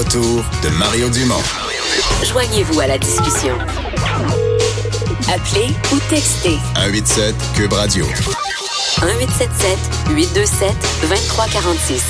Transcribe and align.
Retour 0.00 0.42
de 0.62 0.70
Mario 0.78 1.10
Dumont. 1.10 1.42
Joignez-vous 2.24 2.80
à 2.80 2.86
la 2.86 2.96
discussion. 2.96 3.54
Appelez 5.28 5.74
ou 5.92 5.98
textez 6.08 6.56
187 6.74 7.34
Cube 7.54 7.72
Radio. 7.74 8.06
1877 8.06 9.78
827 10.16 10.72
2346. 11.02 12.02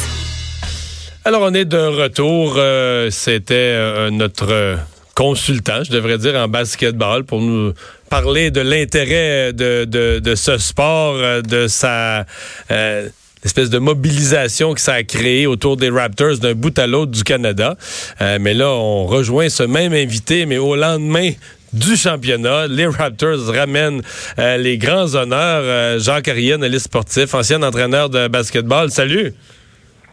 Alors, 1.24 1.42
on 1.42 1.52
est 1.52 1.64
de 1.64 1.78
retour. 1.78 2.54
Euh, 2.58 3.10
C'était 3.10 3.54
euh, 3.54 4.10
notre 4.10 4.78
consultant, 5.16 5.82
je 5.82 5.90
devrais 5.90 6.18
dire, 6.18 6.36
en 6.36 6.46
basketball 6.46 7.24
pour 7.24 7.40
nous 7.40 7.72
parler 8.08 8.52
de 8.52 8.60
l'intérêt 8.60 9.52
de, 9.52 9.84
de, 9.84 10.20
de, 10.20 10.34
ce 10.36 10.58
sport, 10.58 11.16
euh, 11.16 11.42
de 11.42 11.66
sa... 11.66 12.24
Euh, 12.70 13.08
espèce 13.44 13.70
de 13.70 13.78
mobilisation 13.78 14.74
que 14.74 14.80
ça 14.80 14.94
a 14.94 15.02
créé 15.02 15.46
autour 15.46 15.76
des 15.76 15.90
Raptors 15.90 16.38
d'un 16.38 16.54
bout 16.54 16.78
à 16.78 16.86
l'autre 16.86 17.12
du 17.12 17.24
Canada. 17.24 17.76
Euh, 18.20 18.38
mais 18.40 18.54
là, 18.54 18.70
on 18.70 19.06
rejoint 19.06 19.48
ce 19.48 19.62
même 19.62 19.92
invité, 19.92 20.46
mais 20.46 20.58
au 20.58 20.76
lendemain 20.76 21.30
du 21.72 21.96
championnat. 21.96 22.66
Les 22.66 22.86
Raptors 22.86 23.46
ramènent 23.46 24.02
euh, 24.38 24.56
les 24.56 24.78
grands 24.78 25.14
honneurs. 25.14 25.62
Euh, 25.62 25.98
Jacques 25.98 26.28
Ariane, 26.28 26.62
analyste 26.62 26.86
sportif, 26.86 27.34
ancien 27.34 27.62
entraîneur 27.62 28.10
de 28.10 28.28
basketball. 28.28 28.90
Salut! 28.90 29.32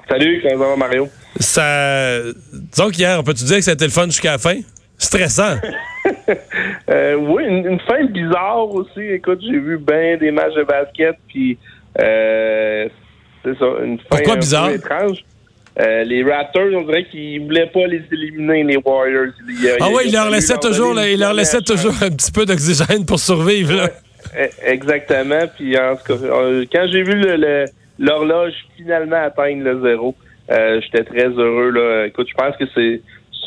Salut, 0.09 0.41
comment 0.47 0.69
va 0.69 0.75
Mario? 0.77 1.09
Ça... 1.39 2.19
Disons 2.53 2.89
qu'hier, 2.89 3.19
on 3.19 3.23
peut-tu 3.23 3.43
dire 3.43 3.57
que 3.57 3.63
c'était 3.63 3.85
le 3.85 3.91
fun 3.91 4.05
jusqu'à 4.05 4.31
la 4.31 4.37
fin? 4.37 4.59
Stressant. 4.97 5.57
euh, 6.89 7.15
oui, 7.15 7.43
une, 7.45 7.65
une, 7.67 7.79
fin 7.81 8.03
bizarre 8.05 8.69
aussi. 8.69 9.01
Écoute, 9.01 9.39
j'ai 9.41 9.59
vu 9.59 9.77
bien 9.77 10.17
des 10.17 10.31
matchs 10.31 10.55
de 10.55 10.63
basket, 10.63 11.15
puis 11.27 11.57
euh, 11.99 12.87
c'est 13.53 13.59
ça, 13.59 13.65
une 13.83 13.97
fin 13.99 14.05
Pourquoi 14.09 14.35
bizarre? 14.35 14.69
étrange. 14.71 15.23
Euh, 15.79 16.03
les 16.03 16.23
Raptors, 16.23 16.69
on 16.73 16.81
dirait 16.81 17.05
qu'ils 17.05 17.41
voulaient 17.41 17.67
pas 17.67 17.85
les 17.85 18.01
éliminer, 18.11 18.63
les 18.63 18.77
Warriors. 18.77 19.27
Ah 19.79 19.89
oui, 19.93 20.03
il 20.05 20.09
il 20.09 20.15
a 20.17 20.23
leur 20.23 20.31
laissait 20.31 20.57
toujours, 20.57 20.93
là, 20.93 21.03
leur 21.15 21.63
toujours 21.63 21.93
un 22.01 22.09
petit 22.09 22.31
peu 22.31 22.45
d'oxygène 22.45 23.05
pour 23.05 23.19
survivre. 23.19 23.75
Là. 23.75 23.89
Eh, 24.35 24.71
Exactement. 24.71 25.45
Puis 25.55 25.77
en 25.77 25.95
tout 25.95 26.15
cas, 26.17 26.25
euh, 26.25 26.65
quand 26.71 26.87
j'ai 26.91 27.03
vu 27.03 27.21
l'horloge 27.99 28.53
finalement 28.75 29.23
atteindre 29.23 29.63
le 29.63 29.81
zéro, 29.83 30.15
euh, 30.49 30.81
j'étais 30.81 31.03
très 31.03 31.27
heureux. 31.27 31.69
Là. 31.69 32.07
Écoute, 32.07 32.27
je 32.27 32.33
pense 32.33 32.57
que 32.57 32.65
c'est 32.73 33.01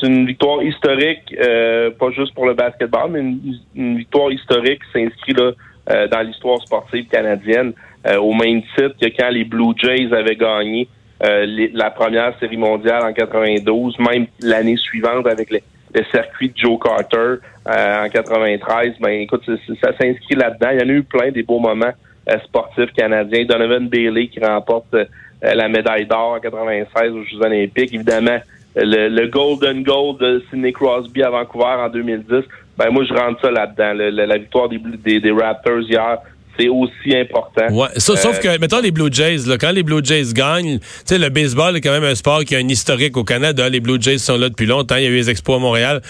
une 0.07 0.25
victoire 0.25 0.63
historique, 0.63 1.35
euh, 1.37 1.91
pas 1.91 2.11
juste 2.11 2.33
pour 2.33 2.45
le 2.45 2.53
basketball, 2.53 3.11
mais 3.11 3.19
une, 3.19 3.59
une 3.75 3.97
victoire 3.97 4.31
historique 4.31 4.79
qui 4.85 4.99
s'inscrit 5.03 5.33
là 5.33 5.51
dans 6.09 6.21
l'histoire 6.21 6.61
sportive 6.61 7.05
canadienne 7.09 7.73
euh, 8.07 8.17
au 8.17 8.33
même 8.33 8.61
titre 8.75 8.95
que 9.01 9.07
quand 9.17 9.29
les 9.29 9.43
Blue 9.43 9.73
Jays 9.77 10.13
avaient 10.13 10.35
gagné 10.35 10.87
euh, 11.23 11.45
la 11.73 11.91
première 11.91 12.37
série 12.39 12.57
mondiale 12.57 13.03
en 13.03 13.13
92, 13.13 13.99
même 13.99 14.25
l'année 14.41 14.77
suivante 14.77 15.27
avec 15.27 15.51
le, 15.51 15.59
circuit 16.09 16.49
de 16.49 16.57
Joe 16.57 16.79
Carter 16.81 17.35
euh, 17.67 18.05
en 18.05 18.09
93. 18.09 18.93
Ben 18.99 19.09
écoute, 19.21 19.43
ça 19.81 19.91
s'inscrit 19.99 20.35
là-dedans. 20.35 20.69
Il 20.73 20.79
y 20.79 20.83
en 20.83 20.89
a 20.89 20.93
eu 20.93 21.03
plein 21.03 21.31
des 21.31 21.43
beaux 21.43 21.59
moments 21.59 21.91
euh, 22.29 22.39
sportifs 22.45 22.91
canadiens. 22.93 23.45
Donovan 23.45 23.87
Bailey 23.87 24.27
qui 24.27 24.39
remporte 24.39 24.93
euh, 24.93 25.05
la 25.41 25.67
médaille 25.67 26.05
d'or 26.05 26.33
en 26.33 26.39
96 26.39 27.11
aux 27.11 27.23
Jeux 27.23 27.41
Olympiques. 27.41 27.93
Évidemment, 27.93 28.37
le, 28.75 29.09
le 29.09 29.27
Golden 29.27 29.83
Goal 29.83 30.17
de 30.17 30.43
Sidney 30.49 30.71
Crosby 30.71 31.23
à 31.23 31.29
Vancouver 31.29 31.65
en 31.77 31.89
2010. 31.89 32.45
Ben 32.77 32.89
moi, 32.89 33.03
je 33.03 33.13
rentre 33.13 33.41
ça 33.41 33.51
là-dedans. 33.51 33.93
Le- 33.93 34.09
la 34.11 34.37
victoire 34.37 34.69
des, 34.69 35.19
des 35.19 35.31
Raptors 35.31 35.81
hier, 35.81 36.19
c'est 36.61 36.69
aussi 36.69 37.15
important. 37.17 37.67
Ouais, 37.71 37.87
sa- 37.97 38.15
sauf 38.15 38.37
Euh, 38.45 38.55
que, 38.55 38.59
mettons 38.59 38.79
les 38.81 38.91
Blue 38.91 39.09
Jays, 39.11 39.47
là, 39.47 39.57
quand 39.57 39.71
les 39.71 39.83
Blue 39.83 40.01
Jays 40.03 40.33
gagnent, 40.33 40.79
tu 40.79 40.85
sais, 41.05 41.17
le 41.17 41.29
baseball 41.29 41.75
est 41.75 41.81
quand 41.81 41.91
même 41.91 42.03
un 42.03 42.15
sport 42.15 42.43
qui 42.45 42.55
a 42.55 42.59
un 42.59 42.67
historique 42.67 43.17
au 43.17 43.23
Canada. 43.23 43.67
Les 43.69 43.79
Blue 43.79 43.97
Jays 43.99 44.17
sont 44.19 44.37
là 44.37 44.49
depuis 44.49 44.65
longtemps. 44.67 44.95
Il 44.97 45.03
y 45.03 45.07
a 45.07 45.09
eu 45.09 45.15
les 45.15 45.29
expos 45.29 45.55
à 45.57 45.59
Montréal. 45.59 46.01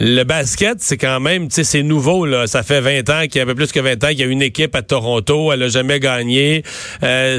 Le 0.00 0.24
basket, 0.24 0.80
c'est 0.80 0.96
quand 0.96 1.20
même, 1.20 1.46
tu 1.46 1.54
sais, 1.54 1.62
c'est 1.64 1.84
nouveau, 1.84 2.26
là. 2.26 2.48
Ça 2.48 2.64
fait 2.64 2.80
20 2.80 3.08
ans 3.10 3.22
qu'il 3.28 3.36
y 3.36 3.38
a 3.38 3.42
un 3.44 3.46
peu 3.46 3.54
plus 3.54 3.70
que 3.70 3.78
20 3.78 4.02
ans 4.02 4.08
qu'il 4.08 4.18
y 4.18 4.22
a 4.24 4.26
une 4.26 4.42
équipe 4.42 4.74
à 4.74 4.82
Toronto. 4.82 5.52
Elle 5.52 5.62
a 5.62 5.68
jamais 5.68 6.00
gagné. 6.00 6.64
Euh, 7.04 7.38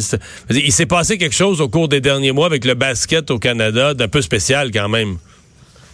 il 0.49 0.71
s'est 0.71 0.85
passé 0.85 1.17
quelque 1.17 1.35
chose 1.35 1.59
au 1.59 1.67
cours 1.67 1.89
des 1.89 1.99
derniers 1.99 2.31
mois 2.31 2.45
avec 2.45 2.63
le 2.63 2.73
basket 2.75 3.29
au 3.29 3.39
Canada 3.39 3.93
d'un 3.93 4.07
peu 4.07 4.21
spécial 4.21 4.71
quand 4.71 4.87
même. 4.87 5.17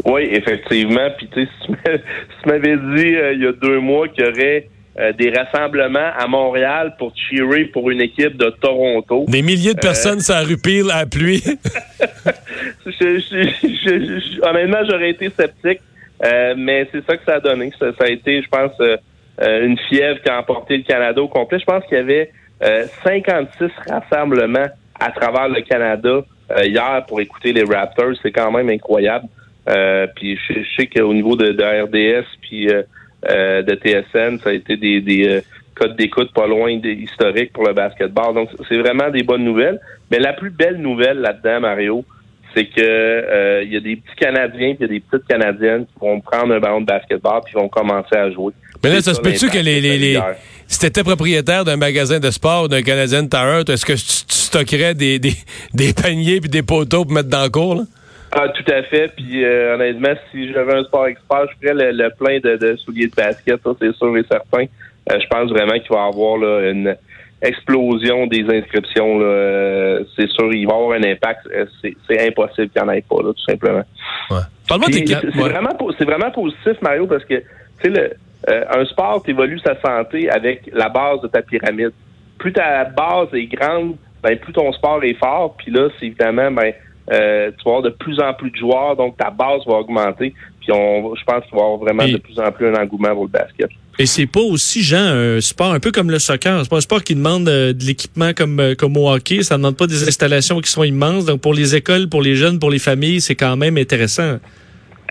Oui, 0.05 0.27
effectivement. 0.31 1.09
Puis 1.17 1.29
tu 1.33 1.41
sais, 1.45 1.49
si 1.61 1.65
tu 1.65 1.71
m'a- 1.71 1.77
si 1.97 2.43
tu 2.43 2.49
m'avais 2.49 2.77
dit 2.77 3.15
euh, 3.15 3.33
il 3.33 3.41
y 3.41 3.47
a 3.47 3.51
deux 3.53 3.79
mois 3.79 4.07
qu'il 4.07 4.23
y 4.23 4.27
aurait 4.27 4.67
euh, 4.99 5.13
des 5.13 5.29
rassemblements 5.31 6.11
à 6.17 6.27
Montréal 6.27 6.95
pour 6.99 7.13
cheerer 7.15 7.65
pour 7.65 7.89
une 7.89 8.01
équipe 8.01 8.35
de 8.37 8.49
Toronto. 8.61 9.25
Des 9.27 9.41
milliers 9.41 9.73
de 9.73 9.79
personnes 9.79 10.19
sur 10.19 10.33
la 10.35 10.41
rue 10.41 10.57
Peel 10.57 10.89
à 10.91 10.99
la 10.99 11.05
pluie. 11.05 11.43
Je- 12.85 12.91
je- 12.91 13.19
je- 13.63 14.19
je- 14.19 14.41
honnêtement, 14.47 14.79
j'aurais 14.89 15.11
été 15.11 15.29
sceptique, 15.29 15.79
euh, 16.25 16.53
mais 16.57 16.87
c'est 16.91 17.05
ça 17.05 17.15
que 17.17 17.23
ça 17.25 17.35
a 17.35 17.39
donné. 17.39 17.71
Ça, 17.79 17.87
ça 17.97 18.05
a 18.05 18.09
été, 18.09 18.41
je 18.41 18.47
pense, 18.49 18.71
euh, 18.81 18.97
euh, 19.41 19.65
une 19.65 19.77
fièvre 19.89 20.21
qui 20.21 20.29
a 20.29 20.39
emporté 20.39 20.77
le 20.77 20.83
Canada 20.83 21.21
au 21.21 21.27
complet. 21.27 21.59
Je 21.59 21.65
pense 21.65 21.83
qu'il 21.85 21.97
y 21.97 22.01
avait 22.01 22.31
euh, 22.63 22.85
56 23.03 23.69
rassemblements 23.89 24.67
à 24.99 25.11
travers 25.11 25.47
le 25.47 25.61
Canada 25.61 26.21
euh, 26.51 26.65
hier 26.65 27.03
pour 27.07 27.21
écouter 27.21 27.53
les 27.53 27.63
Raptors. 27.63 28.13
C'est 28.21 28.31
quand 28.31 28.51
même 28.51 28.69
incroyable. 28.69 29.25
Euh, 29.69 30.07
puis 30.15 30.37
je, 30.47 30.53
je 30.55 30.75
sais 30.75 30.87
qu'au 30.87 31.13
niveau 31.13 31.35
de, 31.35 31.51
de 31.51 31.63
RDS 31.63 32.25
puis 32.41 32.67
euh, 33.29 33.61
de 33.61 33.75
TSN, 33.75 34.39
ça 34.43 34.49
a 34.49 34.53
été 34.53 34.77
des, 34.77 35.01
des 35.01 35.27
euh, 35.27 35.41
codes 35.75 35.95
d'écoute 35.95 36.31
pas 36.33 36.47
loin 36.47 36.77
des 36.77 36.93
historiques 36.93 37.53
pour 37.53 37.65
le 37.65 37.73
basketball. 37.73 38.33
Donc 38.33 38.49
c'est 38.67 38.77
vraiment 38.77 39.09
des 39.09 39.23
bonnes 39.23 39.43
nouvelles. 39.43 39.79
Mais 40.09 40.19
la 40.19 40.33
plus 40.33 40.49
belle 40.49 40.77
nouvelle 40.77 41.19
là-dedans, 41.19 41.61
Mario, 41.61 42.05
c'est 42.55 42.65
que 42.65 42.81
euh, 42.81 43.63
il 43.63 43.71
y 43.71 43.77
a 43.77 43.79
des 43.79 43.95
petits 43.95 44.15
Canadiens 44.17 44.75
puis 44.75 44.77
il 44.79 44.81
y 44.81 44.85
a 44.85 44.87
des 44.87 44.99
petites 44.99 45.27
Canadiennes 45.27 45.85
qui 45.85 45.99
vont 45.99 46.19
prendre 46.19 46.53
un 46.53 46.59
ballon 46.59 46.81
de 46.81 46.85
basketball 46.85 47.41
puis 47.45 47.53
vont 47.53 47.69
commencer 47.69 48.15
à 48.15 48.29
jouer. 48.31 48.53
Mais 48.83 48.89
là, 48.89 49.01
ça 49.01 49.13
se 49.13 49.21
peut-tu 49.21 49.47
que 49.49 49.59
les, 49.59 49.79
les, 49.79 50.19
si 50.67 50.79
t'étais 50.79 51.03
propriétaire 51.03 51.63
d'un 51.63 51.77
magasin 51.77 52.19
de 52.19 52.31
sport, 52.31 52.67
d'un 52.67 52.81
Canadian 52.81 53.27
Tower, 53.27 53.63
est-ce 53.67 53.85
que 53.85 53.93
tu, 53.93 54.25
tu 54.27 54.35
stockerais 54.35 54.95
des, 54.95 55.19
des, 55.19 55.33
des 55.73 55.93
paniers 55.93 56.41
puis 56.41 56.49
des 56.49 56.63
poteaux 56.63 57.05
pour 57.05 57.13
mettre 57.13 57.29
dans 57.29 57.43
le 57.43 57.49
cours, 57.49 57.75
là? 57.75 57.83
Ah, 58.33 58.47
tout 58.49 58.71
à 58.71 58.83
fait. 58.83 59.11
Puis 59.15 59.43
euh, 59.43 59.75
honnêtement, 59.75 60.13
si 60.31 60.51
j'avais 60.53 60.73
un 60.75 60.83
sport 60.83 61.07
expert, 61.07 61.45
je 61.51 61.67
ferais 61.67 61.73
le, 61.73 61.91
le 61.91 62.09
plein 62.11 62.39
de, 62.39 62.55
de 62.57 62.75
souliers 62.77 63.07
de 63.07 63.15
basket, 63.15 63.61
ça 63.63 63.71
c'est 63.79 63.95
sûr 63.95 64.17
et 64.17 64.23
certain. 64.23 64.65
Euh, 65.11 65.19
je 65.19 65.27
pense 65.27 65.49
vraiment 65.49 65.73
qu'il 65.73 65.89
va 65.89 66.05
y 66.05 66.07
avoir 66.07 66.37
là, 66.37 66.69
une 66.71 66.95
explosion 67.41 68.27
des 68.27 68.43
inscriptions. 68.55 69.19
là. 69.19 69.25
Euh, 69.25 70.03
c'est 70.15 70.29
sûr, 70.29 70.53
il 70.53 70.65
va 70.67 70.73
y 70.73 70.75
avoir 70.77 70.91
un 70.91 71.03
impact. 71.03 71.47
Euh, 71.53 71.65
C'est, 71.81 71.93
c'est 72.07 72.27
impossible 72.27 72.69
qu'il 72.69 72.81
n'y 72.81 72.87
en 72.89 72.91
ait 72.93 73.01
pas, 73.01 73.17
là, 73.23 73.33
tout 73.33 73.43
simplement. 73.51 73.83
Parle-moi 74.67 74.87
des 74.89 75.05
c'est, 75.05 75.25
ouais. 75.25 75.49
vraiment, 75.49 75.73
po- 75.75 75.91
c'est 75.97 76.05
vraiment 76.05 76.31
positif, 76.31 76.81
Mario, 76.81 77.07
parce 77.07 77.25
que 77.25 77.35
tu 77.35 77.43
sais, 77.83 77.89
le, 77.89 78.13
euh, 78.49 78.63
un 78.73 78.85
sport 78.85 79.21
évolue 79.27 79.59
sa 79.59 79.75
santé 79.81 80.29
avec 80.29 80.69
la 80.71 80.87
base 80.89 81.21
de 81.21 81.27
ta 81.27 81.41
pyramide. 81.41 81.91
Plus 82.37 82.53
ta 82.53 82.85
base 82.85 83.27
est 83.33 83.47
grande, 83.47 83.95
ben, 84.23 84.37
plus 84.37 84.53
ton 84.53 84.71
sport 84.71 85.03
est 85.03 85.15
fort. 85.15 85.55
Puis 85.57 85.71
là, 85.71 85.89
c'est 85.99 86.05
évidemment, 86.07 86.49
ben, 86.51 86.71
euh, 87.11 87.49
tu 87.51 87.63
vas 87.65 87.71
avoir 87.77 87.81
de 87.81 87.89
plus 87.89 88.19
en 88.19 88.33
plus 88.33 88.51
de 88.51 88.57
joueurs, 88.57 88.95
donc 88.95 89.17
ta 89.17 89.29
base 89.29 89.61
va 89.65 89.73
augmenter. 89.75 90.33
Puis 90.59 90.71
on, 90.71 91.15
je 91.15 91.23
pense 91.23 91.43
qu'il 91.45 91.55
va 91.55 91.61
y 91.61 91.63
avoir 91.65 91.77
vraiment 91.77 92.03
Et- 92.03 92.11
de 92.13 92.17
plus 92.17 92.39
en 92.39 92.51
plus 92.51 92.67
un 92.67 92.75
engouement 92.75 93.13
pour 93.13 93.23
le 93.23 93.29
basket. 93.29 93.69
Et 93.99 94.05
c'est 94.05 94.25
pas 94.27 94.39
aussi, 94.39 94.81
Jean, 94.81 95.03
un 95.05 95.41
sport 95.41 95.73
un 95.73 95.79
peu 95.79 95.91
comme 95.91 96.09
le 96.09 96.17
soccer. 96.19 96.59
C'est 96.63 96.69
pas 96.69 96.77
un 96.77 96.81
sport 96.81 97.03
qui 97.03 97.13
demande 97.13 97.47
euh, 97.49 97.73
de 97.73 97.83
l'équipement 97.83 98.31
comme, 98.33 98.59
euh, 98.59 98.73
comme 98.73 98.95
au 98.97 99.09
hockey. 99.11 99.43
Ça 99.43 99.55
ne 99.55 99.59
demande 99.63 99.77
pas 99.77 99.85
des 99.87 100.07
installations 100.07 100.59
qui 100.61 100.69
sont 100.71 100.83
immenses. 100.83 101.25
Donc, 101.25 101.41
pour 101.41 101.53
les 101.53 101.75
écoles, 101.75 102.07
pour 102.09 102.21
les 102.21 102.35
jeunes, 102.35 102.57
pour 102.57 102.71
les 102.71 102.79
familles, 102.79 103.19
c'est 103.21 103.35
quand 103.35 103.57
même 103.57 103.77
intéressant. 103.77 104.37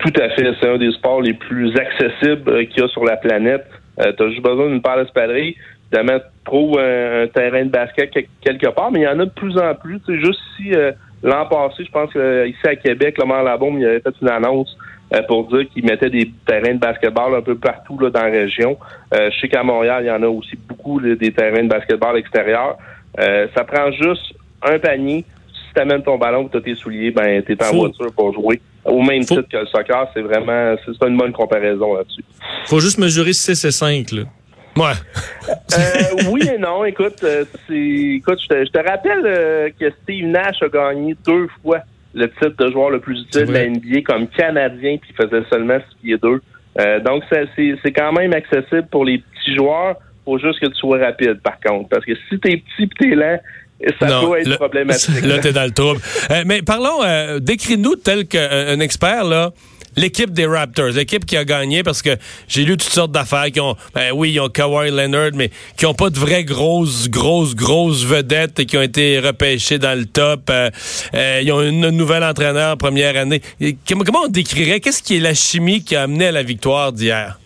Tout 0.03 0.13
à 0.21 0.31
fait. 0.31 0.47
C'est 0.61 0.69
un 0.69 0.79
des 0.79 0.91
sports 0.93 1.21
les 1.21 1.35
plus 1.35 1.73
accessibles 1.77 2.67
qu'il 2.69 2.81
y 2.83 2.85
a 2.85 2.89
sur 2.89 3.05
la 3.05 3.17
planète. 3.17 3.67
Euh, 4.01 4.13
tu 4.17 4.23
as 4.25 4.31
juste 4.31 4.43
besoin 4.43 4.69
d'une 4.71 4.81
paire 4.81 4.97
d'espadrilles. 4.97 5.55
Évidemment, 5.93 6.19
tu 6.19 6.25
trouves 6.45 6.79
un, 6.79 7.25
un 7.25 7.27
terrain 7.29 7.65
de 7.65 7.71
basket 7.71 8.11
quel- 8.13 8.27
quelque 8.43 8.69
part, 8.75 8.91
mais 8.91 9.01
il 9.01 9.05
y 9.05 9.09
en 9.09 9.21
a 9.21 9.27
de 9.27 9.31
plus 9.31 9.59
en 9.59 9.75
plus. 9.75 10.01
Tu 10.07 10.15
sais, 10.15 10.25
juste 10.25 10.41
si 10.57 10.73
euh, 10.75 10.93
l'an 11.23 11.47
passé, 11.47 11.85
je 11.85 11.91
pense 11.91 12.13
que 12.13 12.19
euh, 12.19 12.49
ici 12.49 12.67
à 12.67 12.77
Québec, 12.77 13.17
le 13.19 13.27
maire 13.27 13.43
Labaume, 13.43 13.79
il 13.79 13.87
avait 13.87 14.01
fait 14.01 14.15
une 14.21 14.29
annonce 14.29 14.77
euh, 15.13 15.23
pour 15.23 15.49
dire 15.49 15.69
qu'il 15.71 15.85
mettait 15.85 16.09
des 16.09 16.31
terrains 16.47 16.75
de 16.75 16.79
basketball 16.79 17.35
un 17.35 17.43
peu 17.43 17.57
partout 17.57 17.99
là, 17.99 18.11
dans 18.11 18.23
la 18.23 18.31
région. 18.31 18.79
Euh, 19.13 19.29
je 19.33 19.41
sais 19.41 19.49
qu'à 19.49 19.65
Montréal, 19.65 20.05
il 20.05 20.07
y 20.07 20.11
en 20.11 20.23
a 20.23 20.29
aussi 20.29 20.57
beaucoup 20.69 21.01
là, 21.01 21.17
des 21.17 21.33
terrains 21.33 21.65
de 21.65 21.69
basketball 21.69 22.17
extérieurs. 22.17 22.77
Euh, 23.19 23.49
ça 23.57 23.65
prend 23.65 23.91
juste 23.91 24.35
un 24.63 24.79
panier, 24.79 25.25
si 25.53 25.75
t'amènes 25.75 26.05
ton 26.05 26.17
ballon 26.17 26.49
tu 26.49 26.57
as 26.57 26.61
tes 26.61 26.77
souliers, 26.77 27.11
ben 27.11 27.43
t'es 27.43 27.61
en 27.61 27.77
voiture 27.77 28.13
pour 28.15 28.33
jouer. 28.33 28.61
Au 28.85 29.03
même 29.03 29.25
titre 29.25 29.49
que 29.51 29.57
le 29.57 29.67
soccer, 29.67 30.09
c'est 30.15 30.23
vraiment 30.23 30.77
c'est 30.85 30.93
c'est 30.99 31.09
une 31.09 31.17
bonne 31.17 31.33
comparaison 31.33 31.95
là-dessus. 31.95 32.25
Faut 32.67 32.81
juste 32.81 32.99
mesurer 32.99 33.33
6 33.33 33.65
et 33.65 33.71
5, 33.71 34.13
là. 34.13 34.23
Ouais. 34.77 34.93
Euh, 35.49 36.31
oui 36.31 36.43
et 36.53 36.59
non. 36.59 36.85
Écoute, 36.85 37.23
euh, 37.25 37.45
écoute, 37.71 38.39
je 38.43 38.49
te, 38.49 38.65
je 38.65 38.71
te 38.71 38.79
rappelle 38.79 39.23
euh, 39.25 39.69
que 39.79 39.91
Steve 40.03 40.27
Nash 40.27 40.63
a 40.63 40.69
gagné 40.69 41.17
deux 41.27 41.49
fois 41.63 41.81
le 42.15 42.29
titre 42.29 42.57
de 42.59 42.71
joueur 42.71 42.91
le 42.91 43.01
plus 43.01 43.21
utile 43.21 43.47
de 43.47 43.53
la. 43.53 43.69
NBA 43.69 44.03
comme 44.05 44.29
Canadien, 44.29 44.97
puis 44.99 45.11
il 45.11 45.25
faisait 45.25 45.45
seulement 45.51 45.79
6 45.79 45.97
pieds 46.03 46.19
2. 46.23 46.41
Euh, 46.79 47.01
donc, 47.01 47.25
c'est, 47.31 47.93
quand 47.93 48.13
même 48.13 48.33
accessible 48.33 48.87
pour 48.91 49.05
les 49.05 49.19
petits 49.19 49.57
joueurs. 49.57 49.97
faut 50.25 50.39
juste 50.39 50.61
que 50.61 50.67
tu 50.67 50.77
sois 50.77 50.99
rapide, 50.99 51.41
par 51.43 51.59
contre. 51.61 51.89
Parce 51.89 52.05
que 52.05 52.13
si 52.29 52.39
t'es 52.39 52.57
petit 52.57 52.85
et 52.85 52.89
t'es 52.99 53.15
lent, 53.17 53.39
ça 53.99 54.07
Non, 54.07 54.31
peut 54.31 54.39
être 54.39 54.57
problématique. 54.57 55.25
Là, 55.25 55.39
t'es 55.39 55.53
dans 55.53 55.65
le 55.65 55.73
trouble. 55.73 56.01
Mais 56.47 56.63
parlons, 56.63 57.39
décris-nous 57.41 57.97
tel 57.97 58.27
qu'un 58.27 58.49
un 58.69 58.81
expert, 58.81 59.25
là. 59.25 59.51
L'équipe 59.97 60.31
des 60.31 60.47
Raptors, 60.47 60.91
l'équipe 60.91 61.25
qui 61.27 61.37
a 61.37 61.45
gagné 61.45 61.83
parce 61.83 62.03
que 62.03 62.11
j'ai 62.49 62.65
lu 62.65 62.77
toutes 62.77 62.93
sortes 62.93 63.13
d'affaires 63.13 63.51
qui 63.53 63.61
ont, 63.61 63.77
ben 63.95 64.13
oui, 64.15 64.33
ils 64.33 64.41
ont 64.41 64.49
Kawhi 64.49 64.91
Leonard, 64.91 65.31
mais 65.35 65.51
qui 65.77 65.87
ont 65.87 65.95
pas 65.95 66.11
de 66.11 66.19
vraies 66.19 66.45
grosses, 66.45 67.09
grosses, 67.09 67.55
grosses 67.55 68.05
vedettes 68.05 68.61
et 68.61 68.67
qui 68.67 68.77
ont 68.77 68.83
été 68.83 69.19
repêchées 69.19 69.79
dans 69.79 69.99
le 69.99 70.07
top. 70.07 70.49
Euh, 70.51 70.71
euh, 71.15 71.41
ils 71.43 71.53
ont 71.53 71.63
une 71.63 71.91
nouvelle 71.91 72.25
entraîneur 72.25 72.75
en 72.75 72.77
première 72.77 73.17
année. 73.17 73.41
Et 73.61 73.77
comment, 73.89 74.05
comment 74.05 74.25
on 74.25 74.29
décrirait, 74.29 74.81
qu'est-ce 74.81 75.03
qui 75.03 75.17
est 75.17 75.21
la 75.21 75.35
chimie 75.35 75.83
qui 75.83 75.97
a 75.97 76.03
amené 76.03 76.27
à 76.27 76.33
la 76.33 76.43
victoire 76.43 76.93
d'hier? 76.93 77.39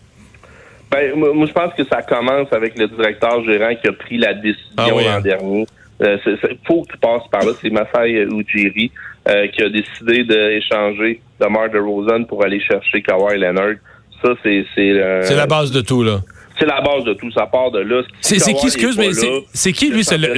Ben, 0.91 1.15
moi, 1.17 1.33
moi, 1.35 1.47
je 1.47 1.53
pense 1.53 1.75
que 1.75 1.85
ça 1.85 2.03
commence 2.03 2.53
avec 2.53 2.79
le 2.79 2.87
directeur 2.89 3.43
gérant 3.45 3.75
qui 3.75 3.89
a 3.89 3.93
pris 3.93 4.19
la 4.19 4.35
décision 4.35 4.71
Ah 4.77 4.89
oui, 4.95 5.05
l'an 5.05 5.11
hein. 5.13 5.21
dernier. 5.21 5.67
Euh, 6.05 6.19
c'est- 6.25 6.37
c'est- 6.41 6.59
faut 6.67 6.83
qu'il 6.83 6.99
passe 7.01 7.23
par 7.31 7.45
là. 7.45 7.53
C'est 7.61 7.71
Masai 7.71 8.27
Ujiri 8.31 8.91
euh, 9.29 9.47
qui 9.49 9.63
a 9.63 9.69
décidé 9.69 10.25
d'échanger 10.25 11.21
DeMar 11.41 11.71
DeRozan 11.71 12.25
pour 12.27 12.45
aller 12.45 12.61
chercher 12.61 13.01
Kawhi 13.03 13.39
Leonard. 13.39 13.77
Ça, 14.23 14.31
c'est 14.43 14.65
c'est 14.75 14.91
euh, 14.91 15.23
C'est 15.23 15.35
la 15.37 15.47
base 15.47 15.71
de 15.71 15.81
tout, 15.81 16.03
là. 16.03 16.21
c'est 16.59 16.67
la 16.67 16.81
base 16.81 17.05
de 17.05 17.15
tout. 17.15 17.31
Ça 17.33 17.47
part 17.47 17.71
de 17.71 17.81
là. 17.81 18.03
Si 18.21 18.39
C'est 18.41 18.53
qui, 18.55 18.67
excuse, 18.67 18.97
mais 18.99 19.11
c'est 19.53 19.73
qui, 19.73 19.91
lui? 19.91 20.05
C'est 20.05 20.19
le, 20.19 20.29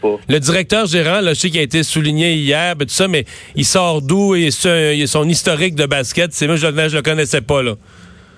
pas. 0.00 0.16
Le 0.28 0.38
directeur 0.38 0.86
gérant, 0.86 1.20
là, 1.20 1.34
je 1.34 1.40
sais 1.40 1.50
qu'il 1.50 1.60
a 1.60 1.62
été 1.62 1.82
souligné 1.82 2.34
hier, 2.34 2.76
ben, 2.76 2.86
tout 2.86 2.94
ça, 2.94 3.08
mais 3.08 3.24
il 3.54 3.64
sort 3.64 4.02
d'où 4.02 4.34
et 4.34 4.48
a 4.48 5.06
son 5.06 5.28
historique 5.28 5.74
de 5.74 5.86
basket, 5.86 6.32
c'est 6.32 6.46
moi 6.46 6.56
je, 6.56 6.66
je 6.66 6.96
le 6.96 7.02
connaissais 7.02 7.40
pas 7.40 7.62
là. 7.62 7.74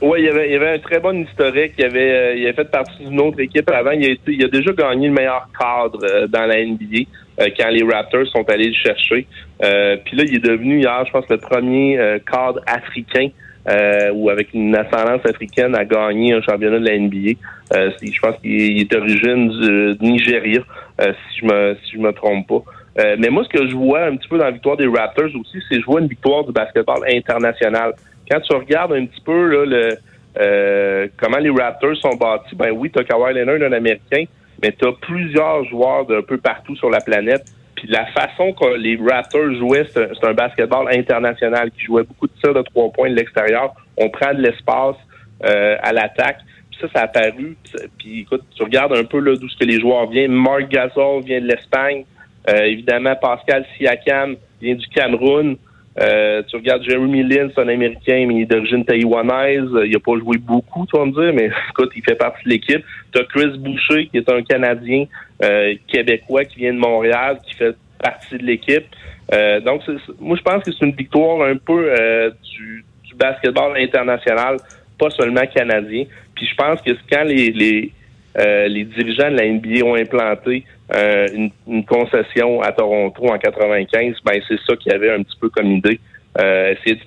Oui, 0.01 0.21
il 0.21 0.27
y 0.27 0.29
avait, 0.29 0.51
il 0.51 0.57
avait 0.57 0.75
un 0.75 0.79
très 0.79 1.01
bon 1.01 1.25
historique. 1.25 1.73
Il 1.77 1.85
avait, 1.85 2.13
euh, 2.13 2.35
il 2.37 2.45
avait 2.45 2.53
fait 2.53 2.71
partie 2.71 3.05
d'une 3.05 3.21
autre 3.21 3.41
équipe 3.41 3.69
avant. 3.71 3.91
Il 3.91 4.05
a, 4.05 4.15
il 4.29 4.45
a 4.45 4.49
déjà 4.49 4.73
gagné 4.73 5.09
le 5.09 5.15
meilleur 5.15 5.49
cadre 5.59 5.99
euh, 6.05 6.27
dans 6.29 6.47
la 6.47 6.65
NBA 6.65 7.01
euh, 7.41 7.49
quand 7.59 7.69
les 7.69 7.83
Raptors 7.83 8.27
sont 8.29 8.49
allés 8.49 8.69
le 8.69 8.75
chercher. 8.75 9.27
Euh, 9.65 9.97
Puis 10.05 10.17
là, 10.17 10.25
il 10.25 10.37
est 10.37 10.45
devenu 10.45 10.79
hier, 10.79 11.05
je 11.05 11.11
pense, 11.11 11.29
le 11.29 11.39
premier 11.39 11.99
euh, 11.99 12.19
cadre 12.21 12.61
africain 12.67 13.29
euh, 13.69 14.13
ou 14.13 14.31
avec 14.31 14.55
une 14.55 14.75
ascendance 14.77 15.27
africaine 15.27 15.75
à 15.75 15.85
gagner 15.85 16.33
un 16.33 16.43
championnat 16.43 16.79
de 16.79 16.87
la 16.87 16.97
NBA. 16.97 17.41
Je 17.73 18.21
pense 18.21 18.37
qu'il 18.41 18.53
il 18.53 18.81
est 18.83 18.91
d'origine 18.93 19.49
du, 19.49 19.97
Nigeria, 20.01 20.61
si 21.01 21.41
je 21.41 21.45
me 21.45 21.77
si 21.85 21.97
je 21.97 21.99
me 21.99 22.13
trompe 22.13 22.47
pas. 22.47 22.63
Euh, 22.99 23.17
mais 23.19 23.29
moi, 23.29 23.45
ce 23.45 23.49
que 23.49 23.67
je 23.69 23.75
vois 23.77 24.05
un 24.05 24.17
petit 24.17 24.29
peu 24.29 24.39
dans 24.39 24.45
la 24.45 24.51
victoire 24.51 24.77
des 24.77 24.87
Raptors 24.87 25.31
aussi, 25.39 25.59
c'est 25.69 25.81
je 25.81 25.85
vois 25.85 26.01
une 26.01 26.09
victoire 26.09 26.45
du 26.45 26.53
basketball 26.53 27.01
international. 27.09 27.95
Quand 28.31 28.41
tu 28.41 28.55
regardes 28.55 28.93
un 28.93 29.07
petit 29.07 29.21
peu 29.21 29.47
là, 29.47 29.65
le, 29.65 29.99
euh, 30.39 31.09
comment 31.17 31.39
les 31.39 31.51
Raptors 31.51 31.97
sont 31.97 32.17
bâtis, 32.17 32.55
ben 32.55 32.71
oui, 32.71 32.91
tu 32.91 33.01
as 33.01 33.05
Kawhi 33.05 33.35
Leonard, 33.35 33.63
un 33.63 33.73
Américain, 33.73 34.25
mais 34.63 34.73
tu 34.73 34.87
as 34.87 34.93
plusieurs 34.93 35.65
joueurs 35.65 36.07
d'un 36.07 36.23
peu 36.23 36.39
partout 36.39 36.77
sur 36.77 36.91
la 36.91 37.01
planète. 37.01 37.45
Puis 37.75 37.89
la 37.89 38.07
façon 38.07 38.53
que 38.53 38.77
les 38.77 38.97
Raptors 38.97 39.55
jouaient, 39.55 39.87
c'est 39.93 40.25
un, 40.25 40.35
basketball 40.35 40.89
international 40.93 41.71
qui 41.71 41.85
jouait 41.85 42.03
beaucoup 42.03 42.27
de 42.27 42.33
tirs 42.43 42.55
de 42.55 42.63
trois 42.63 42.91
points 42.91 43.11
de 43.11 43.15
l'extérieur. 43.15 43.73
On 43.97 44.11
prend 44.11 44.35
de 44.35 44.43
l'espace 44.43 44.97
euh, 45.45 45.77
à 45.81 45.93
l'attaque. 45.93 46.39
Puis 46.71 46.81
ça, 46.81 46.89
ça 46.93 47.01
a 47.01 47.05
apparu. 47.05 47.57
Puis 47.99 48.21
écoute, 48.23 48.43
tu 48.57 48.63
regardes 48.63 48.97
un 48.97 49.05
peu 49.05 49.21
d'où 49.21 49.49
ce 49.49 49.57
que 49.57 49.65
les 49.65 49.81
joueurs 49.81 50.09
viennent. 50.09 50.33
Mark 50.33 50.69
Gasol 50.69 51.23
vient 51.23 51.41
de 51.41 51.47
l'Espagne. 51.47 52.05
Euh, 52.49 52.63
évidemment, 52.65 53.15
Pascal 53.17 53.65
Siakam 53.77 54.37
vient 54.61 54.75
du 54.75 54.87
Cameroun. 54.89 55.57
Euh, 56.01 56.43
tu 56.47 56.57
regardes 56.57 56.83
Jeremy 56.83 57.23
Lin, 57.23 57.49
c'est 57.55 57.61
un 57.61 57.69
Américain, 57.69 58.25
mais 58.29 58.35
il 58.37 58.43
est 58.43 58.47
d'origine 58.47 58.85
taïwanaise. 58.85 59.71
Il 59.85 59.97
a 59.97 60.01
pas 60.01 60.19
joué 60.19 60.39
beaucoup, 60.39 60.87
tu 60.87 60.97
vas 60.97 61.05
me 61.05 61.13
dire, 61.13 61.33
mais 61.35 61.51
écoute, 61.71 61.91
il 61.97 62.03
fait 62.03 62.15
partie 62.15 62.45
de 62.45 62.51
l'équipe. 62.51 62.85
Tu 63.13 63.21
as 63.21 63.25
Chris 63.25 63.59
Boucher, 63.59 64.07
qui 64.07 64.19
est 64.19 64.31
un 64.31 64.43
Canadien 64.43 65.07
euh, 65.43 65.75
québécois 65.89 66.45
qui 66.45 66.61
vient 66.61 66.75
de 66.75 66.79
Montréal, 66.79 67.39
qui 67.45 67.55
fait 67.55 67.77
partie 68.03 68.39
de 68.39 68.45
l'équipe. 68.45 68.87
Euh, 69.33 69.61
donc, 69.61 69.83
moi, 70.21 70.37
je 70.37 70.43
pense 70.43 70.63
que 70.63 70.73
c'est 70.73 70.85
une 70.85 70.95
victoire 70.95 71.43
un 71.43 71.57
peu 71.57 71.91
euh, 71.91 72.31
du, 72.43 72.85
du 73.05 73.15
basketball 73.15 73.77
international, 73.77 74.57
pas 74.99 75.11
seulement 75.11 75.47
canadien. 75.47 76.05
Puis 76.35 76.47
je 76.47 76.55
pense 76.55 76.81
que 76.81 76.93
quand 77.11 77.25
les, 77.25 77.51
les, 77.51 77.93
euh, 78.39 78.69
les 78.69 78.85
dirigeants 78.85 79.31
de 79.31 79.37
la 79.37 79.47
NBA 79.49 79.85
ont 79.85 79.95
implanté 79.95 80.65
euh, 80.95 81.27
une, 81.35 81.51
une 81.67 81.85
concession 81.85 82.63
à 82.63 82.73
Toronto 82.73 83.27
en 83.27 83.39
95, 83.39 84.17
ben 84.25 84.41
c'est 84.49 84.59
ça 84.67 84.77
qu'il 84.77 84.93
y 84.93 84.95
avait 84.95 85.11
un 85.11 85.23
petit 85.23 85.37
peu 85.41 85.49
comme 85.49 85.71
idée. 85.73 86.01
Euh, 86.41 86.73
essayer 86.73 86.97
de 86.97 87.03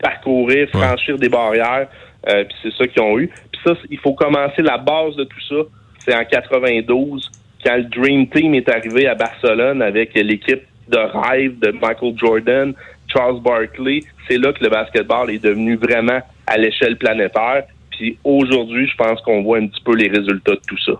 parcourir, 0.00 0.68
franchir 0.70 1.16
des 1.16 1.28
barrières, 1.28 1.88
euh, 2.28 2.44
puis 2.44 2.56
c'est 2.62 2.72
ça 2.74 2.86
qu'ils 2.86 3.02
ont 3.02 3.18
eu. 3.18 3.28
Puis 3.28 3.60
ça, 3.64 3.74
il 3.90 3.98
faut 3.98 4.14
commencer 4.14 4.62
la 4.62 4.78
base 4.78 5.16
de 5.16 5.24
tout 5.24 5.40
ça. 5.48 5.68
C'est 6.00 6.14
en 6.14 6.24
92, 6.24 7.30
quand 7.64 7.76
le 7.76 7.84
Dream 7.84 8.26
Team 8.28 8.54
est 8.54 8.68
arrivé 8.68 9.06
à 9.06 9.14
Barcelone 9.14 9.80
avec 9.80 10.14
l'équipe 10.14 10.62
de 10.88 10.98
rêve 10.98 11.58
de 11.60 11.70
Michael 11.70 12.14
Jordan, 12.16 12.74
Charles 13.06 13.40
Barkley. 13.40 14.00
C'est 14.28 14.38
là 14.38 14.52
que 14.52 14.62
le 14.62 14.70
basketball 14.70 15.30
est 15.30 15.42
devenu 15.42 15.76
vraiment 15.76 16.20
à 16.46 16.58
l'échelle 16.58 16.96
planétaire. 16.96 17.64
Puis 17.92 18.18
aujourd'hui, 18.24 18.88
je 18.88 18.96
pense 18.96 19.20
qu'on 19.22 19.42
voit 19.42 19.58
un 19.58 19.66
petit 19.66 19.82
peu 19.82 19.94
les 19.94 20.08
résultats 20.08 20.52
de 20.52 20.60
tout 20.66 20.78
ça. 20.78 20.92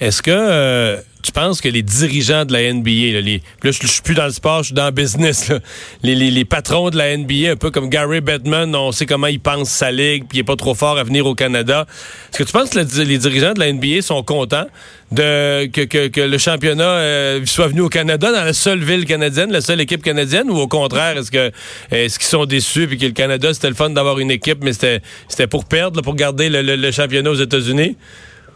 Est-ce 0.00 0.22
que 0.22 0.30
euh, 0.30 0.96
tu 1.22 1.32
penses 1.32 1.60
que 1.60 1.68
les 1.68 1.82
dirigeants 1.82 2.44
de 2.44 2.52
la 2.52 2.72
NBA, 2.72 3.12
là, 3.14 3.20
les, 3.20 3.42
là, 3.62 3.70
je, 3.70 3.86
suis 3.86 4.02
plus 4.02 4.14
dans 4.14 4.24
le 4.26 4.32
sport, 4.32 4.58
je 4.62 4.66
suis 4.66 4.74
dans 4.74 4.86
le 4.86 4.90
business, 4.92 5.48
là. 5.48 5.58
Les, 6.02 6.14
les, 6.14 6.30
les 6.30 6.44
patrons 6.44 6.90
de 6.90 6.96
la 6.96 7.16
NBA, 7.16 7.50
un 7.52 7.56
peu 7.56 7.70
comme 7.70 7.88
Gary 7.88 8.20
Bettman, 8.20 8.74
on 8.74 8.92
sait 8.92 9.06
comment 9.06 9.26
il 9.26 9.40
pense 9.40 9.68
sa 9.70 9.90
ligue, 9.90 10.24
puis 10.28 10.38
il 10.38 10.40
est 10.40 10.44
pas 10.44 10.56
trop 10.56 10.74
fort 10.74 10.98
à 10.98 11.04
venir 11.04 11.26
au 11.26 11.34
Canada. 11.34 11.86
Est-ce 12.32 12.38
que 12.38 12.44
tu 12.44 12.52
penses 12.52 12.70
que 12.70 12.78
le- 12.80 13.04
les 13.04 13.18
dirigeants 13.18 13.52
de 13.54 13.60
la 13.60 13.72
NBA 13.72 14.02
sont 14.02 14.22
contents 14.22 14.66
de 15.12 15.66
que, 15.66 15.80
que, 15.82 16.06
que 16.08 16.20
le 16.20 16.38
championnat 16.38 16.84
euh, 16.84 17.40
soit 17.44 17.66
venu 17.68 17.80
au 17.80 17.88
Canada, 17.88 18.30
dans 18.30 18.44
la 18.44 18.52
seule 18.52 18.78
ville 18.82 19.04
canadienne, 19.06 19.50
la 19.50 19.60
seule 19.60 19.80
équipe 19.80 20.02
canadienne, 20.02 20.48
ou 20.50 20.56
au 20.56 20.68
contraire, 20.68 21.18
est-ce 21.18 21.30
que 21.32 21.50
est-ce 21.90 22.18
qu'ils 22.18 22.28
sont 22.28 22.46
déçus 22.46 22.86
puis 22.86 22.96
que 22.96 23.06
le 23.06 23.12
Canada 23.12 23.52
c'était 23.52 23.68
le 23.68 23.74
fun 23.74 23.90
d'avoir 23.90 24.20
une 24.20 24.30
équipe, 24.30 24.58
mais 24.62 24.72
c'était 24.72 25.00
c'était 25.28 25.48
pour 25.48 25.64
perdre, 25.64 25.96
là, 25.96 26.02
pour 26.02 26.14
garder 26.14 26.48
le- 26.48 26.62
le 26.76 26.90
championnat 26.92 27.30
aux 27.30 27.34
États-Unis? 27.34 27.96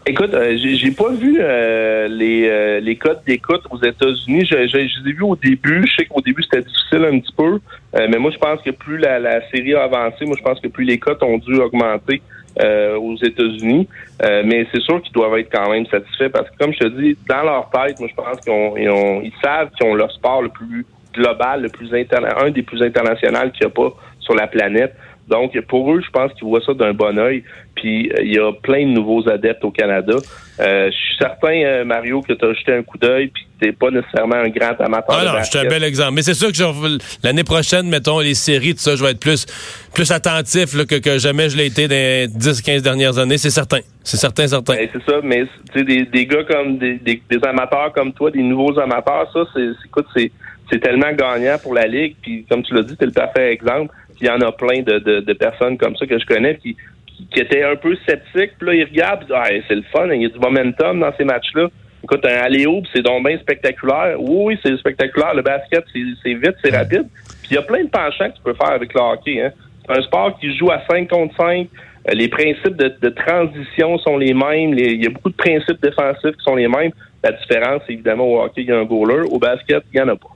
Écoute, 0.07 0.35
euh, 0.35 0.55
j'ai 0.57 0.91
pas 0.91 1.09
vu 1.09 1.37
euh, 1.39 2.07
les, 2.07 2.47
euh, 2.47 2.79
les 2.79 2.95
codes 2.95 3.21
d'écoute 3.25 3.63
aux 3.71 3.81
États-Unis. 3.81 4.45
Je, 4.45 4.67
je, 4.67 4.87
je 4.87 5.03
les 5.03 5.09
ai 5.09 5.13
vus 5.13 5.23
au 5.23 5.35
début. 5.35 5.83
Je 5.87 5.95
sais 5.95 6.05
qu'au 6.05 6.21
début, 6.21 6.43
c'était 6.43 6.61
difficile 6.61 7.05
un 7.05 7.19
petit 7.19 7.33
peu. 7.35 7.59
Euh, 7.95 8.07
mais 8.09 8.19
moi, 8.19 8.29
je 8.29 8.37
pense 8.37 8.61
que 8.61 8.69
plus 8.69 8.97
la, 8.99 9.17
la 9.17 9.41
série 9.49 9.73
a 9.73 9.83
avancé, 9.85 10.25
moi, 10.25 10.35
je 10.37 10.43
pense 10.43 10.59
que 10.59 10.67
plus 10.67 10.83
les 10.85 10.99
cotes 10.99 11.23
ont 11.23 11.39
dû 11.39 11.55
augmenter 11.55 12.21
euh, 12.61 12.97
aux 12.97 13.15
États-Unis. 13.15 13.87
Euh, 14.23 14.43
mais 14.45 14.67
c'est 14.71 14.81
sûr 14.81 15.01
qu'ils 15.01 15.13
doivent 15.13 15.39
être 15.39 15.51
quand 15.51 15.71
même 15.71 15.87
satisfaits 15.87 16.29
parce 16.29 16.51
que, 16.51 16.57
comme 16.59 16.71
je 16.73 16.79
te 16.79 16.87
dis, 17.01 17.17
dans 17.27 17.41
leur 17.41 17.71
tête, 17.71 17.99
moi, 17.99 18.07
je 18.07 18.15
pense 18.15 18.39
qu'ils 18.41 18.53
ont, 18.53 18.77
ils 18.77 18.89
ont- 18.91 19.21
ils 19.23 19.33
savent 19.43 19.71
qu'ils 19.71 19.87
ont 19.87 19.95
leur 19.95 20.11
sport 20.11 20.43
le 20.43 20.49
plus 20.49 20.85
global, 21.15 21.63
le 21.63 21.69
plus 21.69 21.91
interna 21.95 22.29
un 22.43 22.51
des 22.51 22.61
plus 22.61 22.83
internationaux 22.83 23.49
qu'il 23.53 23.65
n'y 23.65 23.67
a 23.67 23.69
pas 23.71 23.91
sur 24.19 24.35
la 24.35 24.45
planète. 24.45 24.93
Donc, 25.27 25.59
pour 25.67 25.91
eux, 25.93 26.01
je 26.05 26.09
pense 26.11 26.31
qu'ils 26.33 26.47
voient 26.47 26.61
ça 26.65 26.73
d'un 26.73 26.93
bon 26.93 27.17
œil. 27.17 27.43
Puis, 27.75 28.09
euh, 28.11 28.21
il 28.23 28.33
y 28.35 28.39
a 28.39 28.51
plein 28.53 28.83
de 28.85 28.91
nouveaux 28.91 29.27
adeptes 29.27 29.63
au 29.65 29.71
Canada. 29.71 30.13
Euh, 30.59 30.89
je 30.89 30.95
suis 30.95 31.15
certain, 31.19 31.63
euh, 31.63 31.83
Mario, 31.83 32.21
que 32.21 32.33
tu 32.33 32.45
as 32.45 32.53
jeté 32.53 32.73
un 32.73 32.83
coup 32.83 32.97
d'œil 32.97 33.27
puis 33.33 33.43
que 33.59 33.65
tu 33.65 33.73
pas 33.73 33.89
nécessairement 33.89 34.35
un 34.35 34.49
grand 34.49 34.79
amateur 34.79 35.17
Ah 35.19 35.25
non, 35.25 35.33
basket. 35.33 35.61
c'est 35.61 35.67
un 35.67 35.69
bel 35.69 35.83
exemple. 35.83 36.13
Mais 36.13 36.21
c'est 36.21 36.33
sûr 36.35 36.49
que 36.49 36.55
je- 36.55 36.97
l'année 37.23 37.43
prochaine, 37.43 37.89
mettons, 37.89 38.19
les 38.19 38.35
séries, 38.35 38.73
tout 38.75 38.79
ça, 38.81 38.95
je 38.95 39.03
vais 39.03 39.11
être 39.11 39.19
plus, 39.19 39.45
plus 39.93 40.11
attentif 40.11 40.73
là, 40.75 40.85
que, 40.85 40.95
que 40.95 41.17
jamais 41.17 41.49
je 41.49 41.57
l'ai 41.57 41.65
été 41.65 41.87
dans 41.87 41.95
les 41.95 42.27
10-15 42.27 42.81
dernières 42.83 43.17
années. 43.17 43.37
C'est 43.39 43.49
certain. 43.49 43.79
C'est 44.03 44.17
certain, 44.17 44.47
certain. 44.47 44.75
Ben, 44.75 44.87
c'est 44.93 45.11
ça, 45.11 45.17
mais 45.23 45.43
tu 45.73 45.79
sais, 45.79 45.83
des, 45.83 46.05
des 46.05 46.25
gars 46.27 46.43
comme 46.43 46.77
des, 46.77 46.93
des, 46.99 47.21
des 47.29 47.43
amateurs 47.47 47.91
comme 47.93 48.13
toi, 48.13 48.29
des 48.31 48.43
nouveaux 48.43 48.77
amateurs, 48.79 49.27
ça, 49.33 49.39
c'est, 49.53 49.65
écoute, 49.87 50.05
c'est, 50.15 50.31
c'est 50.71 50.79
tellement 50.79 51.11
gagnant 51.11 51.57
pour 51.61 51.73
la 51.73 51.87
Ligue. 51.87 52.15
Puis 52.21 52.45
comme 52.49 52.63
tu 52.63 52.73
l'as 52.73 52.83
dit, 52.83 52.95
t'es 52.95 53.05
le 53.07 53.11
parfait 53.11 53.51
exemple. 53.51 53.93
Il 54.21 54.27
y 54.27 54.29
en 54.29 54.39
a 54.41 54.51
plein 54.51 54.81
de, 54.81 54.99
de, 54.99 55.19
de 55.21 55.33
personnes 55.33 55.77
comme 55.77 55.95
ça 55.95 56.05
que 56.05 56.17
je 56.17 56.25
connais 56.25 56.55
qui, 56.57 56.75
qui, 57.07 57.27
qui 57.27 57.39
étaient 57.39 57.63
un 57.63 57.75
peu 57.75 57.95
sceptiques. 58.07 58.51
Puis 58.57 58.67
là, 58.67 58.73
ils 58.73 58.83
regardent, 58.85 59.21
ils 59.23 59.27
disent, 59.27 59.35
ah, 59.37 59.47
c'est 59.67 59.75
le 59.75 59.83
fun, 59.91 60.07
il 60.11 60.21
y 60.21 60.25
a 60.25 60.29
du 60.29 60.39
momentum 60.39 60.99
dans 60.99 61.13
ces 61.17 61.23
matchs-là. 61.25 61.67
Écoute, 62.03 62.23
un 62.25 62.37
aller-oop, 62.43 62.85
c'est 62.93 63.01
donc 63.01 63.25
bien 63.27 63.37
spectaculaire. 63.39 64.15
Oui, 64.19 64.37
oui, 64.55 64.59
c'est 64.63 64.77
spectaculaire. 64.77 65.33
Le 65.33 65.41
basket, 65.41 65.83
c'est, 65.91 66.33
vite, 66.33 66.55
c'est 66.63 66.75
rapide. 66.75 67.05
Puis 67.41 67.51
il 67.51 67.53
y 67.55 67.57
a 67.57 67.63
plein 67.63 67.83
de 67.83 67.89
penchants 67.89 68.29
que 68.29 68.35
tu 68.37 68.43
peux 68.43 68.53
faire 68.53 68.71
avec 68.73 68.93
le 68.93 69.01
hockey. 69.01 69.41
Hein. 69.41 69.51
C'est 69.87 69.97
un 69.97 70.01
sport 70.03 70.37
qui 70.39 70.55
joue 70.55 70.69
à 70.71 70.81
5 70.89 71.07
contre 71.09 71.35
5. 71.35 71.67
Euh, 72.07 72.11
Les 72.13 72.27
principes 72.27 72.75
de, 72.75 72.93
de 73.01 73.09
transition 73.09 73.97
sont 73.99 74.17
les 74.17 74.33
mêmes. 74.35 74.73
Les- 74.75 74.93
il 74.93 75.03
y 75.03 75.07
a 75.07 75.09
beaucoup 75.09 75.29
de 75.31 75.35
principes 75.35 75.81
défensifs 75.81 76.35
qui 76.37 76.43
sont 76.43 76.55
les 76.55 76.67
mêmes. 76.67 76.91
La 77.23 77.31
différence, 77.31 77.81
évidemment, 77.89 78.25
au 78.27 78.41
hockey, 78.43 78.61
il 78.61 78.67
y 78.67 78.71
a 78.71 78.77
un 78.77 78.83
goaler. 78.85 79.21
Au 79.31 79.39
basket, 79.39 79.83
il 79.91 79.99
n'y 79.99 80.01
en 80.01 80.09
a 80.09 80.15
pas. 80.15 80.29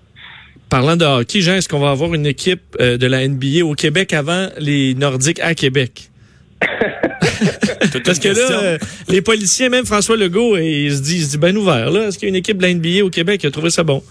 Parlant 0.69 0.95
de 0.95 1.05
hockey, 1.05 1.41
Jean, 1.41 1.55
est-ce 1.55 1.67
qu'on 1.67 1.79
va 1.79 1.89
avoir 1.89 2.13
une 2.13 2.27
équipe 2.27 2.61
euh, 2.79 2.97
de 2.97 3.07
la 3.07 3.27
NBA 3.27 3.65
au 3.65 3.73
Québec 3.73 4.13
avant 4.13 4.47
les 4.59 4.93
Nordiques 4.93 5.39
à 5.39 5.55
Québec? 5.55 6.09
Parce 8.05 8.19
que 8.19 8.27
là, 8.27 8.61
euh, 8.61 8.77
les 9.07 9.21
policiers, 9.21 9.69
même 9.69 9.85
François 9.85 10.15
Legault, 10.15 10.57
il 10.57 10.91
se 10.91 11.01
dit, 11.01 11.17
il 11.17 11.23
se 11.23 11.31
dit 11.31 11.37
bien 11.37 11.55
ouvert. 11.55 11.89
Là, 11.89 12.07
est-ce 12.07 12.19
qu'il 12.19 12.27
y 12.27 12.29
a 12.29 12.33
une 12.33 12.35
équipe 12.35 12.57
de 12.57 12.63
la 12.63 12.73
NBA 12.73 13.03
au 13.03 13.09
Québec 13.09 13.41
qui 13.41 13.47
a 13.47 13.51
trouvé 13.51 13.71
ça 13.71 13.83
bon? 13.83 14.03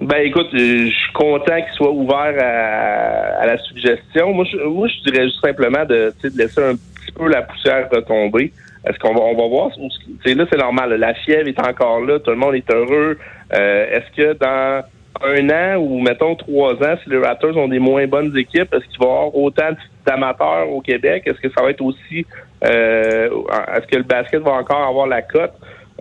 Ben 0.00 0.24
écoute, 0.24 0.48
euh, 0.54 0.86
je 0.86 0.90
suis 0.90 1.12
content 1.12 1.56
qu'il 1.56 1.74
soit 1.76 1.90
ouvert 1.92 2.34
à, 2.40 3.42
à 3.42 3.46
la 3.46 3.58
suggestion. 3.58 4.32
Moi, 4.32 4.46
je, 4.50 4.56
moi, 4.64 4.88
je 4.88 5.10
dirais 5.10 5.24
juste 5.24 5.40
simplement 5.44 5.84
de, 5.84 6.14
tu 6.20 6.28
sais, 6.28 6.34
de 6.34 6.38
laisser 6.42 6.62
un 6.62 6.74
petit 6.74 7.12
peu 7.14 7.28
la 7.28 7.42
poussière 7.42 7.88
retomber. 7.92 8.52
Est-ce 8.86 8.98
qu'on 8.98 9.14
va, 9.14 9.20
on 9.20 9.36
va 9.36 9.46
voir? 9.46 9.68
Là, 9.68 10.46
c'est 10.50 10.58
normal. 10.58 10.90
là, 10.90 10.96
La 10.96 11.14
fièvre 11.14 11.48
est 11.48 11.60
encore 11.60 12.00
là. 12.00 12.18
Tout 12.18 12.30
le 12.30 12.36
monde 12.36 12.54
est 12.54 12.70
heureux. 12.70 13.18
Euh, 13.52 13.86
est-ce 13.90 14.16
que 14.16 14.32
dans 14.38 14.82
un 15.24 15.50
an 15.50 15.76
ou, 15.78 16.00
mettons, 16.00 16.34
trois 16.34 16.74
ans, 16.74 16.96
si 17.02 17.10
les 17.10 17.18
Raptors 17.18 17.56
ont 17.56 17.68
des 17.68 17.78
moins 17.78 18.06
bonnes 18.06 18.36
équipes, 18.36 18.72
est-ce 18.74 18.84
qu'il 18.86 18.98
va 18.98 19.06
y 19.06 19.08
avoir 19.08 19.34
autant 19.36 19.70
d'amateurs 20.06 20.70
au 20.70 20.80
Québec? 20.80 21.24
Est-ce 21.26 21.40
que 21.40 21.52
ça 21.56 21.62
va 21.62 21.70
être 21.70 21.82
aussi... 21.82 22.26
Euh, 22.64 23.28
est-ce 23.76 23.86
que 23.86 23.96
le 23.96 24.04
basket 24.04 24.42
va 24.42 24.52
encore 24.52 24.86
avoir 24.86 25.06
la 25.06 25.22
cote? 25.22 25.52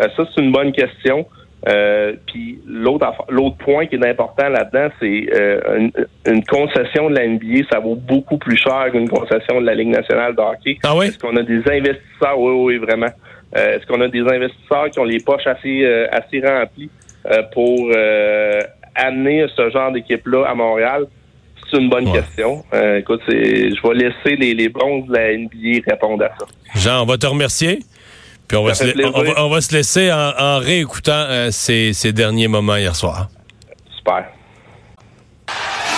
Euh, 0.02 0.08
ça, 0.16 0.24
c'est 0.34 0.42
une 0.42 0.52
bonne 0.52 0.72
question. 0.72 1.26
Euh, 1.68 2.14
puis 2.26 2.60
l'autre 2.66 3.06
l'autre 3.30 3.58
point 3.58 3.86
qui 3.86 3.96
est 3.96 4.06
important 4.08 4.50
là-dedans, 4.50 4.88
c'est 5.00 5.28
euh, 5.32 5.78
une, 5.78 5.92
une 6.26 6.44
concession 6.44 7.10
de 7.10 7.16
la 7.16 7.28
NBA, 7.28 7.68
ça 7.72 7.80
vaut 7.80 7.96
beaucoup 7.96 8.40
plus 8.40 8.58
cher 8.58 8.88
qu'une 8.92 9.08
concession 9.08 9.62
de 9.62 9.66
la 9.68 9.76
Ligue 9.76 9.90
nationale 9.90 10.36
de 10.36 10.42
hockey. 10.42 10.80
Ah 10.84 10.96
oui? 10.96 11.08
Est-ce 11.08 11.20
qu'on 11.20 11.36
a 11.36 11.44
des 11.44 11.60
investisseurs? 11.60 12.40
Oui, 12.40 12.54
oui, 12.54 12.78
vraiment. 12.78 13.12
Euh, 13.58 13.76
Est-ce 13.78 13.86
qu'on 13.86 14.02
a 14.02 14.08
des 14.08 14.22
investisseurs 14.22 14.90
qui 14.92 15.00
ont 15.00 15.04
les 15.04 15.20
poches 15.20 15.46
assez, 15.46 15.84
euh, 15.84 16.08
assez 16.12 16.42
remplies 16.44 16.90
euh, 17.30 17.44
pour 17.54 17.92
euh, 17.96 18.60
amener 18.96 19.46
ce 19.56 19.70
genre 19.70 19.92
d'équipe-là 19.92 20.46
à 20.50 20.54
Montréal? 20.56 21.06
C'est 21.70 21.78
une 21.78 21.90
bonne 21.90 22.08
Ouais. 22.10 22.20
question. 22.20 22.64
Euh, 22.74 23.00
écoute, 23.00 23.22
je 23.30 23.88
vais 23.88 23.94
laisser 23.96 24.36
les, 24.36 24.54
les 24.54 24.68
bons 24.70 25.06
de 25.06 25.14
la 25.14 25.38
NBA 25.38 25.82
répondre 25.90 26.24
à 26.26 26.30
ça. 26.38 26.46
Jean, 26.76 27.04
on 27.04 27.06
va 27.06 27.18
te 27.18 27.26
remercier. 27.28 27.80
Puis 28.48 28.58
on 28.58 28.64
va, 28.66 28.74
se, 28.74 28.84
on, 29.08 29.24
va, 29.24 29.46
on 29.46 29.50
va 29.50 29.62
se 29.62 29.74
laisser 29.74 30.12
en, 30.12 30.32
en 30.38 30.58
réécoutant 30.60 31.14
euh, 31.14 31.52
ces, 31.52 31.94
ces 31.94 32.12
derniers 32.12 32.50
moments 32.50 32.76
hier 32.76 32.94
soir. 32.96 33.30
Super. 33.98 34.26